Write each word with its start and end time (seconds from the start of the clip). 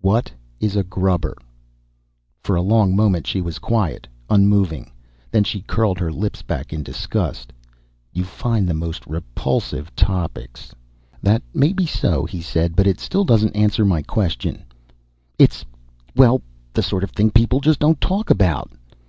"What 0.00 0.32
is 0.58 0.74
a 0.74 0.82
'grubber'?" 0.82 1.38
For 2.42 2.56
a 2.56 2.60
long 2.62 2.96
moment 2.96 3.28
she 3.28 3.40
was 3.40 3.60
quiet, 3.60 4.08
unmoving. 4.28 4.90
Then 5.30 5.44
she 5.44 5.60
curled 5.62 6.00
her 6.00 6.10
lips 6.10 6.42
back 6.42 6.72
in 6.72 6.82
disgust. 6.82 7.52
"You 8.12 8.24
find 8.24 8.66
the 8.68 8.74
most 8.74 9.06
repulsive 9.06 9.94
topics." 9.94 10.74
"That 11.22 11.42
may 11.54 11.72
be 11.72 11.86
so," 11.86 12.24
he 12.24 12.40
said, 12.42 12.74
"but 12.74 12.88
it 12.88 12.98
still 12.98 13.22
doesn't 13.24 13.54
answer 13.54 13.84
my 13.84 14.02
question." 14.02 14.64
"It's... 15.38 15.64
well, 16.16 16.42
the 16.72 16.82
sort 16.82 17.04
of 17.04 17.12
thing 17.12 17.30
people 17.30 17.60
just 17.60 17.78
don't 17.78 18.00
talk 18.00 18.30
about." 18.30 18.72